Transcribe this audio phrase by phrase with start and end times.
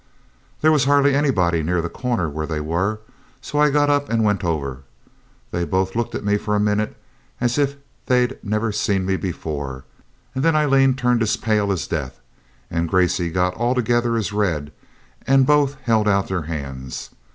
[0.61, 3.01] There was hardly anybody near the corner where they were,
[3.39, 4.79] so I got up and went over.
[5.51, 6.97] They both looked at me for a minute
[7.39, 7.75] as if
[8.07, 9.85] they'd never seen me before,
[10.33, 12.19] and then Aileen turned as pale as death,
[12.71, 14.71] and Gracey got altogether as red,
[15.27, 17.11] and both held out their hands.